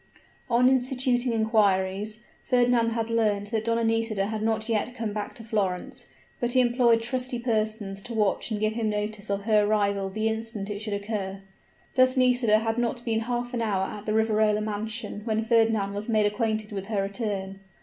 [0.49, 5.43] On instituting inquiries, Fernand had learnt that Donna Nisida had not yet come back to
[5.43, 6.07] Florence:
[6.39, 10.27] but he employed trusty persons to watch and give him notice of her arrival the
[10.27, 11.41] instant it should occur.
[11.93, 16.09] Thus Nisida had not been half an hour at the Riverola mansion when Fernand was
[16.09, 17.59] made acquainted with her return.